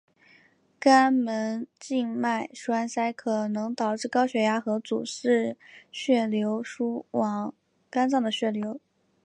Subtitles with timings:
[0.79, 5.55] 肝门静脉栓塞可能导致高血压和阻滞
[5.91, 7.53] 血流输往
[7.87, 8.79] 肝脏的血流。